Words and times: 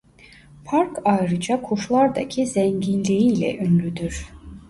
Park 0.65 0.97
ayrıca 1.05 1.61
kuşlardaki 1.61 2.45
zenginliği 2.47 3.33
ile 3.33 3.57
ünlüdür. 3.57 4.27